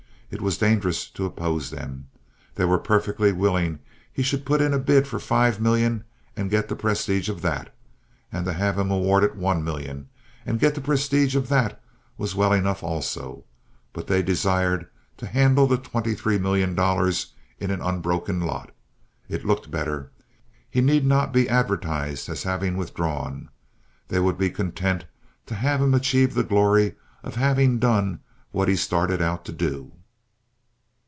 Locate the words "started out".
28.77-29.43